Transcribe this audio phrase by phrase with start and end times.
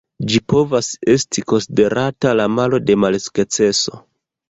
[0.29, 4.07] Ĝi povas esti konsiderata la malo de malsukceso.